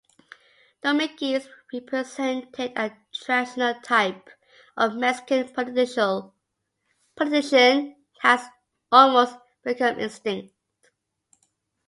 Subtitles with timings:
[0.81, 4.31] Dominguez represented a traditional type
[4.75, 6.31] of Mexican politician
[7.19, 8.47] that has
[8.91, 10.55] almost become extinct.